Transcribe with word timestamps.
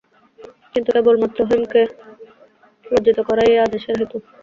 কিন্তু 0.73 0.89
কেবলমাত্র 0.95 1.39
হৈমকে 1.49 1.81
লজ্জিত 2.85 3.19
করাই 3.27 3.49
এই 3.51 3.63
আদেশের 3.65 3.95
হেতু। 3.99 4.17